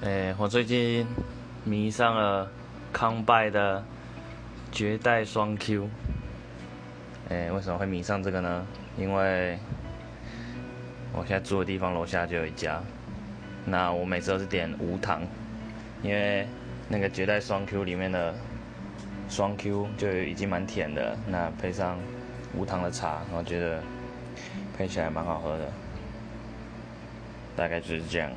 [0.00, 1.04] 诶，我最近
[1.64, 2.48] 迷上了
[2.92, 3.82] 康拜的
[4.70, 5.88] 绝代双 Q。
[7.30, 8.64] 诶，为什么会迷上这个呢？
[8.96, 9.58] 因为
[11.12, 12.80] 我现在住的地方楼下就有一家，
[13.64, 15.20] 那我每次都是点无糖，
[16.00, 16.46] 因为
[16.88, 18.32] 那个绝代双 Q 里面的
[19.28, 21.98] 双 Q 就已经蛮甜的，那配上
[22.54, 23.82] 无糖的茶，我觉得
[24.76, 25.72] 配起来蛮好喝的。
[27.56, 28.30] 大概就是这样。